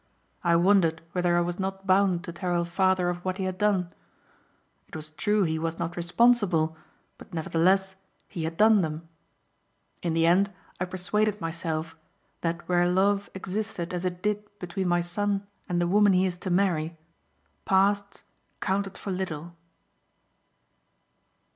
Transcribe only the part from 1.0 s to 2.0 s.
whether I was not